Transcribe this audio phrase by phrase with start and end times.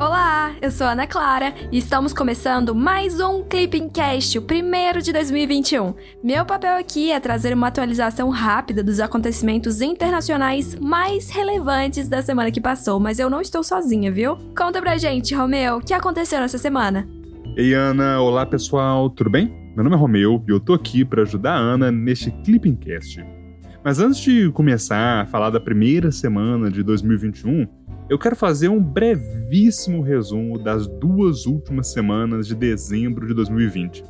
[0.00, 5.12] Olá, eu sou Ana Clara e estamos começando mais um Clipping Cast, o primeiro de
[5.12, 5.92] 2021.
[6.24, 12.50] Meu papel aqui é trazer uma atualização rápida dos acontecimentos internacionais mais relevantes da semana
[12.50, 14.38] que passou, mas eu não estou sozinha, viu?
[14.56, 17.06] Conta pra gente, Romeu, o que aconteceu nessa semana?
[17.54, 19.52] Ei, Ana, olá pessoal, tudo bem?
[19.74, 23.22] Meu nome é Romeu e eu tô aqui para ajudar a Ana neste Clipping Cast.
[23.84, 27.66] Mas antes de começar a falar da primeira semana de 2021,
[28.10, 34.02] eu quero fazer um brevíssimo resumo das duas últimas semanas de dezembro de 2020.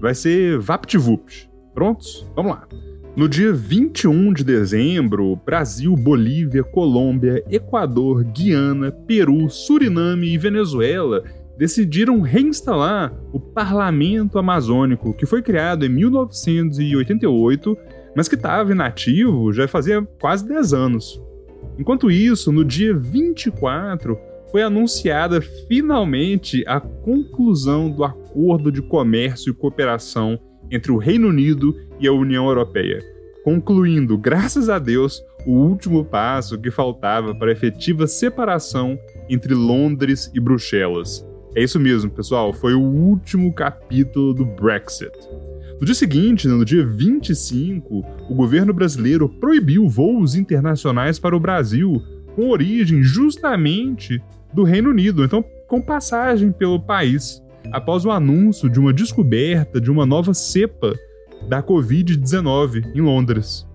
[0.00, 1.50] Vai ser VaptVupt.
[1.74, 2.26] Prontos?
[2.34, 2.66] Vamos lá.
[3.14, 11.22] No dia 21 de dezembro, Brasil, Bolívia, Colômbia, Equador, Guiana, Peru, Suriname e Venezuela
[11.58, 17.76] decidiram reinstalar o Parlamento Amazônico, que foi criado em 1988,
[18.16, 21.20] mas que estava inativo já fazia quase 10 anos.
[21.78, 24.18] Enquanto isso, no dia 24,
[24.50, 30.38] foi anunciada finalmente a conclusão do acordo de comércio e cooperação
[30.70, 33.02] entre o Reino Unido e a União Europeia,
[33.42, 40.30] concluindo, graças a Deus, o último passo que faltava para a efetiva separação entre Londres
[40.34, 41.26] e Bruxelas.
[41.56, 45.12] É isso mesmo, pessoal, foi o último capítulo do Brexit.
[45.80, 52.00] No dia seguinte, no dia 25, o governo brasileiro proibiu voos internacionais para o Brasil
[52.36, 58.78] com origem justamente do Reino Unido, então com passagem pelo país, após o anúncio de
[58.78, 60.94] uma descoberta de uma nova cepa
[61.48, 63.66] da Covid-19 em Londres.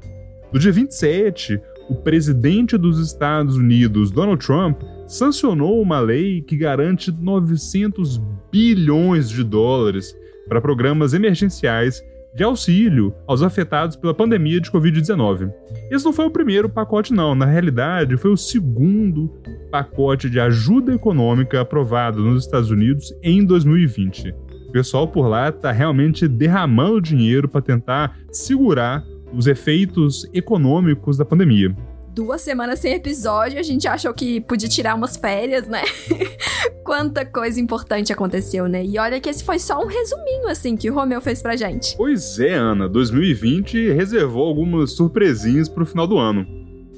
[0.54, 7.12] No dia 27, o presidente dos Estados Unidos, Donald Trump, sancionou uma lei que garante
[7.12, 10.16] 900 bilhões de dólares
[10.50, 15.52] para programas emergenciais de auxílio aos afetados pela pandemia de Covid-19.
[15.90, 17.34] Esse não foi o primeiro pacote, não.
[17.34, 19.30] Na realidade, foi o segundo
[19.72, 24.34] pacote de ajuda econômica aprovado nos Estados Unidos em 2020.
[24.68, 31.26] O pessoal por lá está realmente derramando dinheiro para tentar segurar os efeitos econômicos da
[31.26, 31.76] pandemia
[32.20, 35.84] duas semanas sem episódio, a gente achou que podia tirar umas férias, né?
[36.84, 38.84] Quanta coisa importante aconteceu, né?
[38.86, 41.96] E olha que esse foi só um resuminho, assim, que o Romeu fez pra gente.
[41.96, 46.46] Pois é, Ana, 2020 reservou algumas surpresinhas pro final do ano.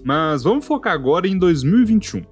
[0.03, 2.23] Mas vamos focar agora em 2021.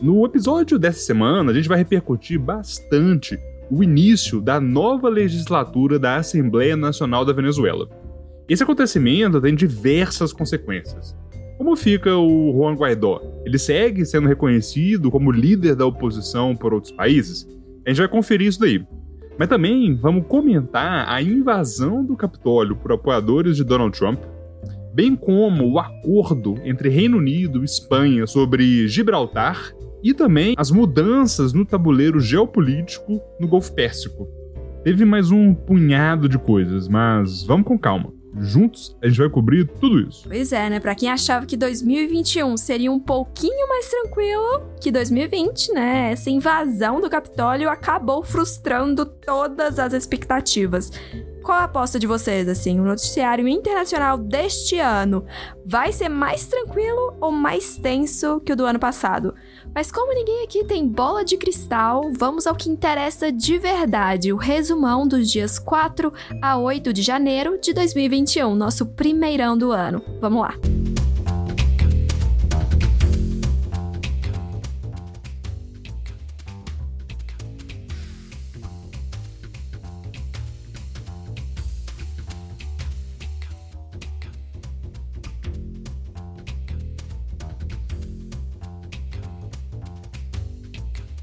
[0.00, 3.36] No episódio dessa semana, a gente vai repercutir bastante
[3.68, 7.88] o início da nova legislatura da Assembleia Nacional da Venezuela.
[8.48, 11.16] Esse acontecimento tem diversas consequências.
[11.58, 13.20] Como fica o Juan Guaidó?
[13.44, 17.48] Ele segue sendo reconhecido como líder da oposição por outros países?
[17.84, 18.86] A gente vai conferir isso daí.
[19.36, 24.20] Mas também vamos comentar a invasão do Capitólio por apoiadores de Donald Trump,
[24.94, 31.52] bem como o acordo entre Reino Unido e Espanha sobre Gibraltar e também as mudanças
[31.52, 34.28] no tabuleiro geopolítico no Golfo Pérsico.
[34.84, 38.17] Teve mais um punhado de coisas, mas vamos com calma.
[38.40, 40.28] Juntos, a gente vai cobrir tudo isso.
[40.28, 40.80] Pois é, né?
[40.80, 46.12] Pra quem achava que 2021 seria um pouquinho mais tranquilo que 2020, né?
[46.12, 50.90] Essa invasão do Capitólio acabou frustrando todas as expectativas.
[51.42, 52.78] Qual a aposta de vocês, assim?
[52.78, 55.24] O noticiário internacional deste ano
[55.64, 59.34] vai ser mais tranquilo ou mais tenso que o do ano passado?
[59.74, 64.36] Mas como ninguém aqui tem bola de cristal, vamos ao que interessa de verdade, o
[64.36, 66.12] resumão dos dias 4
[66.42, 70.02] a 8 de janeiro de 2021, nosso primeirão do ano.
[70.20, 70.77] Vamos lá.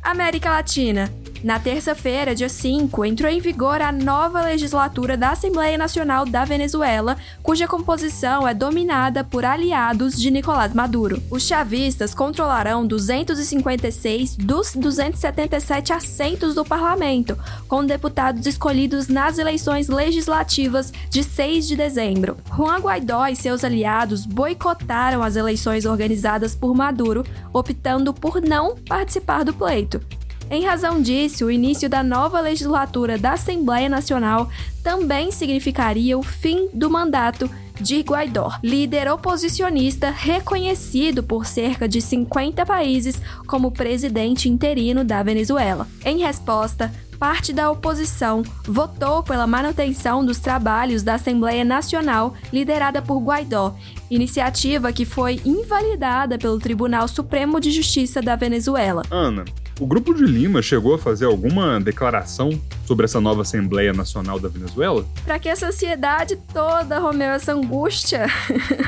[0.05, 1.24] América Latina.
[1.45, 7.17] Na terça-feira, dia 5, entrou em vigor a nova legislatura da Assembleia Nacional da Venezuela,
[7.43, 11.21] cuja composição é dominada por aliados de Nicolás Maduro.
[11.29, 17.37] Os chavistas controlarão 256 dos 277 assentos do parlamento,
[17.67, 22.37] com deputados escolhidos nas eleições legislativas de 6 de dezembro.
[22.57, 29.43] Juan Guaidó e seus aliados boicotaram as eleições organizadas por Maduro, optando por não participar
[29.45, 30.01] do pleito.
[30.49, 34.49] Em razão disso, o início da nova legislatura da Assembleia Nacional
[34.83, 37.49] também significaria o fim do mandato
[37.81, 45.87] de Guaidó, líder oposicionista reconhecido por cerca de 50 países como presidente interino da Venezuela.
[46.05, 53.19] Em resposta, parte da oposição votou pela manutenção dos trabalhos da Assembleia Nacional liderada por
[53.19, 53.75] Guaidó,
[54.09, 59.01] iniciativa que foi invalidada pelo Tribunal Supremo de Justiça da Venezuela.
[59.09, 59.43] Ana,
[59.77, 62.49] O Grupo de Lima chegou a fazer alguma declaração
[62.85, 65.05] sobre essa nova Assembleia Nacional da Venezuela?
[65.25, 68.25] Para que essa ansiedade toda, Romeu, essa angústia?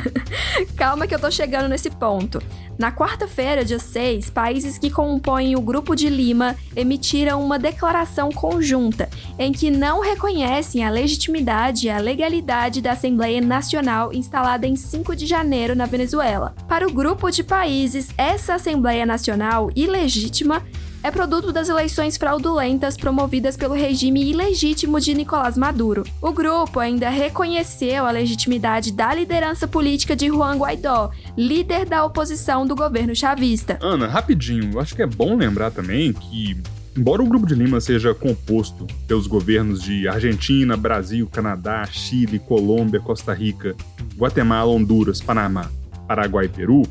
[0.77, 2.41] Calma que eu tô chegando nesse ponto.
[2.77, 9.09] Na quarta-feira, dia 6, países que compõem o Grupo de Lima emitiram uma declaração conjunta
[9.39, 15.15] em que não reconhecem a legitimidade e a legalidade da Assembleia Nacional instalada em 5
[15.15, 16.55] de janeiro na Venezuela.
[16.67, 20.61] Para o grupo de países, essa Assembleia Nacional ilegítima
[21.03, 26.03] é produto das eleições fraudulentas promovidas pelo regime ilegítimo de Nicolás Maduro.
[26.21, 32.65] O grupo ainda reconheceu a legitimidade da liderança política de Juan Guaidó, líder da oposição
[32.65, 33.77] do governo chavista.
[33.81, 36.57] Ana, rapidinho, acho que é bom lembrar também que
[36.97, 42.99] Embora o Grupo de Lima seja composto pelos governos de Argentina, Brasil, Canadá, Chile, Colômbia,
[42.99, 43.75] Costa Rica,
[44.17, 45.69] Guatemala, Honduras, Panamá,
[46.07, 46.81] Paraguai e Peru,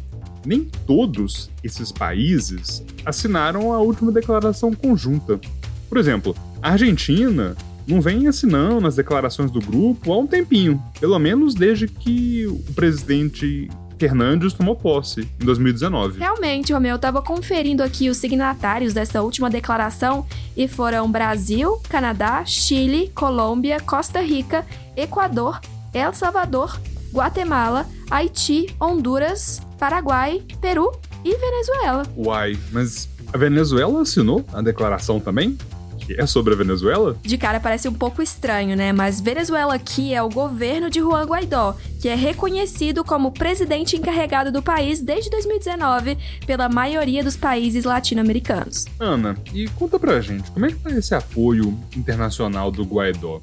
[0.47, 5.41] nem todos esses países assinaram a última declaração conjunta.
[5.89, 7.57] Por exemplo, a Argentina
[7.87, 12.73] não vem assinando as declarações do grupo há um tempinho, pelo menos desde que o
[12.75, 16.19] presidente Fernandes tomou posse em 2019.
[16.19, 20.27] Realmente, Romeu, eu estava conferindo aqui os signatários dessa última declaração
[20.57, 24.67] e foram Brasil, Canadá, Chile, Colômbia, Costa Rica,
[24.97, 25.61] Equador,
[25.95, 26.79] El Salvador,
[27.13, 30.93] Guatemala, Haiti, Honduras, Paraguai, Peru
[31.25, 32.05] e Venezuela.
[32.17, 35.59] Uai, mas a Venezuela assinou a declaração também?
[35.99, 37.17] Que é sobre a Venezuela?
[37.21, 38.93] De cara parece um pouco estranho, né?
[38.93, 44.53] Mas Venezuela aqui é o governo de Juan Guaidó, que é reconhecido como presidente encarregado
[44.53, 46.17] do país desde 2019
[46.47, 48.85] pela maioria dos países latino-americanos.
[49.01, 53.41] Ana, e conta pra gente, como é que tá esse apoio internacional do Guaidó?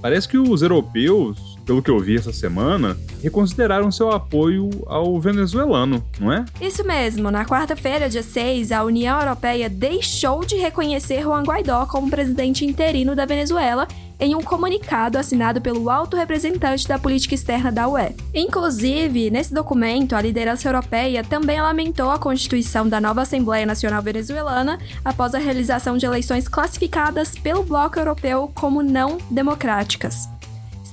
[0.00, 6.04] Parece que os europeus pelo que eu vi essa semana, reconsideraram seu apoio ao venezuelano,
[6.20, 6.44] não é?
[6.60, 7.30] Isso mesmo.
[7.30, 13.14] Na quarta-feira, dia 6, a União Europeia deixou de reconhecer Juan Guaidó como presidente interino
[13.14, 13.88] da Venezuela
[14.18, 18.14] em um comunicado assinado pelo alto representante da política externa da UE.
[18.32, 24.78] Inclusive, nesse documento, a liderança europeia também lamentou a constituição da nova Assembleia Nacional Venezuelana
[25.04, 30.28] após a realização de eleições classificadas pelo bloco europeu como não democráticas.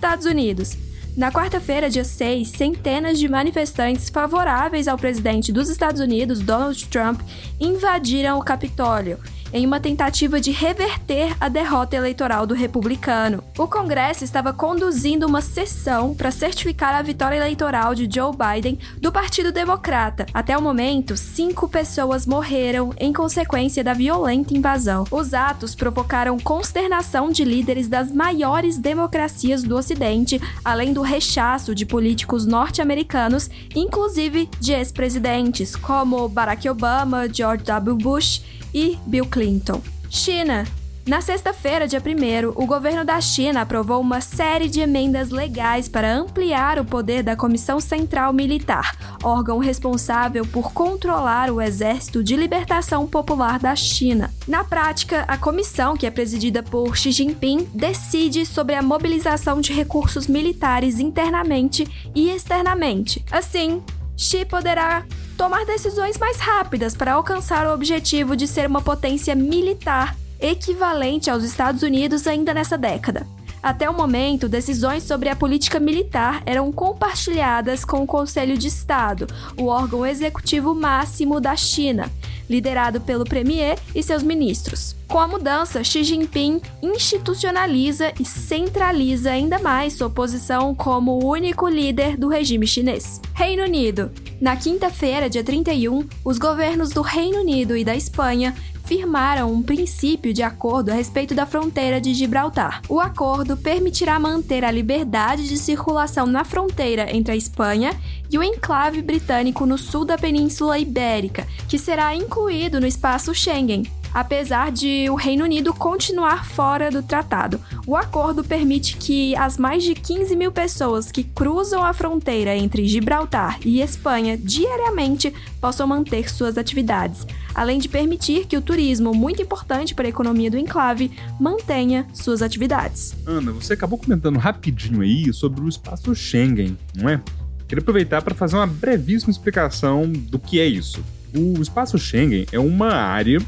[0.02, 0.76] Estados Unidos.
[1.16, 7.22] Na quarta-feira, dia 6, centenas de manifestantes favoráveis ao presidente dos Estados Unidos, Donald Trump,
[7.60, 9.20] invadiram o Capitólio
[9.54, 13.44] em uma tentativa de reverter a derrota eleitoral do republicano.
[13.58, 19.12] O Congresso estava conduzindo uma sessão para certificar a vitória eleitoral de Joe Biden do
[19.12, 20.26] Partido Democrata.
[20.34, 25.06] Até o momento, cinco pessoas morreram em consequência da violenta invasão.
[25.12, 31.86] Os atos provocaram consternação de líderes das maiores democracias do Ocidente, além do rechaço de
[31.86, 37.96] políticos norte-americanos, inclusive de ex-presidentes como Barack Obama, George W.
[37.98, 38.42] Bush
[38.74, 39.82] e Bill Clinton.
[40.10, 40.66] China.
[41.06, 46.14] Na sexta-feira, dia 1, o governo da China aprovou uma série de emendas legais para
[46.14, 53.08] ampliar o poder da Comissão Central Militar, órgão responsável por controlar o Exército de Libertação
[53.08, 54.32] Popular da China.
[54.48, 59.74] Na prática, a comissão, que é presidida por Xi Jinping, decide sobre a mobilização de
[59.74, 63.26] recursos militares internamente e externamente.
[63.32, 63.82] Assim,
[64.22, 65.04] Xi poderá
[65.36, 71.44] tomar decisões mais rápidas para alcançar o objetivo de ser uma potência militar equivalente aos
[71.44, 73.26] Estados Unidos ainda nessa década.
[73.64, 79.26] Até o momento, decisões sobre a política militar eram compartilhadas com o Conselho de Estado,
[79.58, 82.08] o órgão executivo máximo da China,
[82.48, 84.96] liderado pelo premier e seus ministros.
[85.12, 91.68] Com a mudança, Xi Jinping institucionaliza e centraliza ainda mais sua posição como o único
[91.68, 93.20] líder do regime chinês.
[93.34, 94.10] Reino Unido.
[94.40, 100.34] Na quinta-feira, dia 31, os governos do Reino Unido e da Espanha firmaram um princípio
[100.34, 102.82] de acordo a respeito da fronteira de Gibraltar.
[102.88, 107.92] O acordo permitirá manter a liberdade de circulação na fronteira entre a Espanha
[108.32, 113.84] e o enclave britânico no sul da Península Ibérica, que será incluído no espaço Schengen,
[114.14, 117.60] apesar de o Reino Unido continuar fora do tratado.
[117.86, 122.88] O acordo permite que as mais de 15 mil pessoas que cruzam a fronteira entre
[122.88, 129.42] Gibraltar e Espanha diariamente possam manter suas atividades, além de permitir que o turismo, muito
[129.42, 133.16] importante para a economia do enclave, mantenha suas atividades.
[133.26, 137.22] Ana, você acabou comentando rapidinho aí sobre o espaço Schengen, não é?
[137.68, 141.02] Queria aproveitar para fazer uma brevíssima explicação do que é isso.
[141.34, 143.40] O espaço Schengen é uma área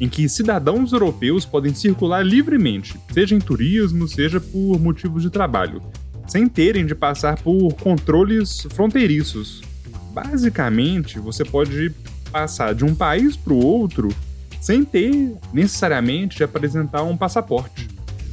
[0.00, 5.82] em que cidadãos europeus podem circular livremente, seja em turismo, seja por motivos de trabalho,
[6.26, 9.62] sem terem de passar por controles fronteiriços.
[10.12, 11.92] Basicamente, você pode
[12.30, 14.08] passar de um país para o outro
[14.60, 17.88] sem ter necessariamente de apresentar um passaporte.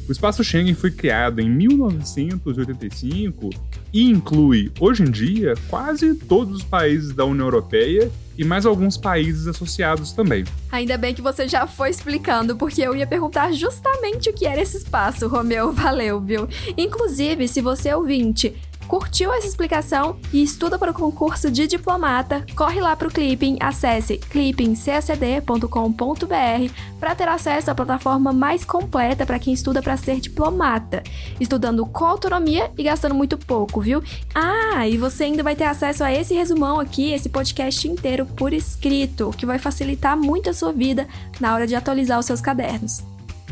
[0.08, 3.50] O espaço Schengen foi criado em 1985
[3.92, 8.96] e inclui, hoje em dia, quase todos os países da União Europeia e mais alguns
[8.96, 10.44] países associados também.
[10.70, 14.60] Ainda bem que você já foi explicando, porque eu ia perguntar justamente o que era
[14.60, 15.70] esse espaço, Romeu.
[15.72, 16.48] Valeu, viu?
[16.76, 18.54] Inclusive, se você é ouvinte
[18.86, 22.44] Curtiu essa explicação e estuda para o concurso de diplomata?
[22.54, 29.38] Corre lá para o Clipping, acesse clippingcacd.com.br para ter acesso à plataforma mais completa para
[29.38, 31.02] quem estuda para ser diplomata,
[31.40, 34.02] estudando com autonomia e gastando muito pouco, viu?
[34.34, 38.52] Ah, e você ainda vai ter acesso a esse resumão aqui, esse podcast inteiro por
[38.52, 41.08] escrito, que vai facilitar muito a sua vida
[41.40, 43.02] na hora de atualizar os seus cadernos.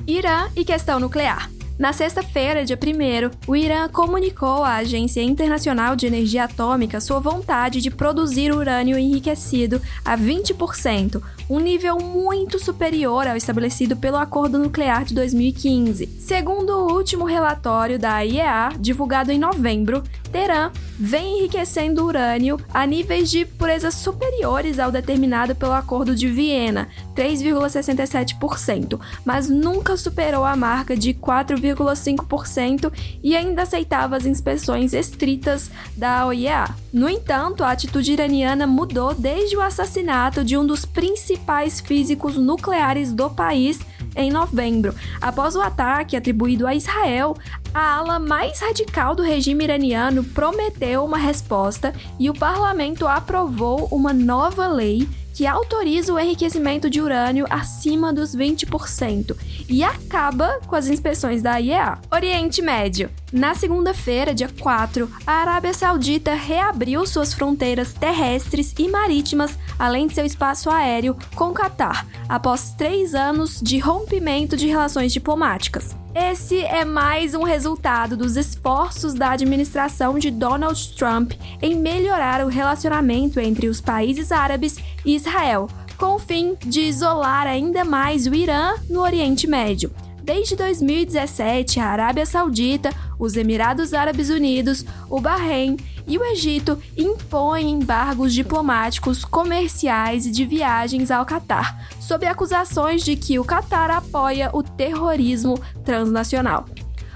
[0.07, 1.60] Irã e questão nuclear.
[1.81, 7.81] Na sexta-feira, dia 1, o Irã comunicou à Agência Internacional de Energia Atômica sua vontade
[7.81, 15.07] de produzir urânio enriquecido a 20%, um nível muito superior ao estabelecido pelo Acordo Nuclear
[15.07, 16.07] de 2015.
[16.19, 23.31] Segundo o último relatório da IEA, divulgado em novembro, Teherã vem enriquecendo urânio a níveis
[23.31, 30.97] de pureza superiores ao determinado pelo Acordo de Viena, 3,67%, mas nunca superou a marca
[30.97, 36.69] de 4,5% e ainda aceitava as inspeções estritas da OIEA.
[36.93, 43.13] No entanto, a atitude iraniana mudou desde o assassinato de um dos principais físicos nucleares
[43.13, 43.81] do país
[44.17, 44.95] em novembro.
[45.21, 47.37] Após o ataque atribuído a Israel,
[47.73, 54.13] a ala mais radical do regime iraniano prometeu uma resposta e o parlamento aprovou uma
[54.13, 59.37] nova lei que autoriza o enriquecimento de urânio acima dos 20%
[59.69, 61.99] e acaba com as inspeções da IEA.
[62.11, 63.11] Oriente Médio.
[63.33, 70.15] Na segunda-feira, dia 4, a Arábia Saudita reabriu suas fronteiras terrestres e marítimas, além de
[70.15, 76.00] seu espaço aéreo, com o Catar, após três anos de rompimento de relações diplomáticas.
[76.15, 82.49] Esse é mais um resultado dos esforços da administração de Donald Trump em melhorar o
[82.49, 88.35] relacionamento entre os países árabes e Israel, com o fim de isolar ainda mais o
[88.35, 89.93] Irã no Oriente Médio.
[90.21, 95.77] Desde 2017, a Arábia Saudita, os Emirados Árabes Unidos, o Bahrein
[96.07, 103.17] e o Egito impõem embargos diplomáticos, comerciais e de viagens ao Catar, sob acusações de
[103.17, 106.67] que o Catar apoia o terrorismo transnacional.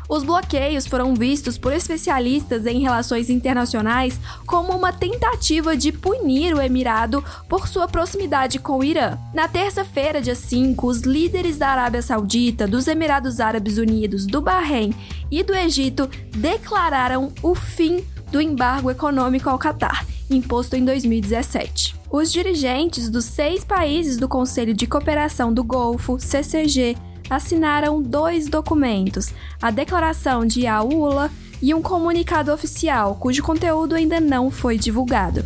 [0.08, 6.60] Os bloqueios foram vistos por especialistas em relações internacionais como uma tentativa de punir o
[6.60, 9.18] Emirado por sua proximidade com o Irã.
[9.32, 14.94] Na terça-feira, dia 5, os líderes da Arábia Saudita, dos Emirados Árabes Unidos, do Bahrein
[15.30, 21.94] e do Egito declararam o fim do embargo econômico ao Catar, imposto em 2017.
[22.10, 26.96] Os dirigentes dos seis países do Conselho de Cooperação do Golfo, CCG,
[27.30, 31.30] assinaram dois documentos: a Declaração de Aula
[31.62, 35.44] e um comunicado oficial, cujo conteúdo ainda não foi divulgado.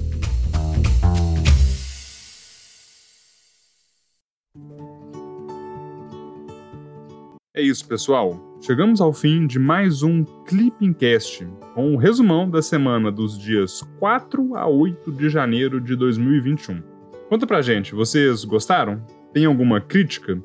[7.55, 8.48] É isso, pessoal.
[8.61, 13.39] Chegamos ao fim de mais um Clipping Cast, com o um resumão da semana dos
[13.39, 16.83] dias 4 a 8 de janeiro de 2021.
[17.29, 19.01] Conta pra gente, vocês gostaram?
[19.33, 20.43] Tem alguma crítica?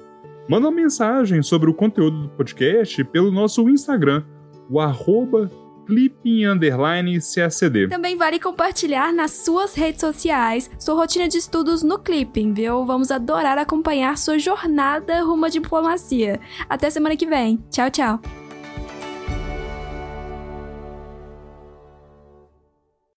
[0.47, 4.23] Manda uma mensagem sobre o conteúdo do podcast pelo nosso Instagram,
[4.69, 5.49] o arroba
[5.85, 7.89] clipping_cacd.
[7.89, 12.85] Também vale compartilhar nas suas redes sociais sua rotina de estudos no Clipping, viu?
[12.85, 16.39] Vamos adorar acompanhar sua jornada rumo à diplomacia.
[16.69, 17.63] Até semana que vem.
[17.69, 18.42] Tchau, tchau.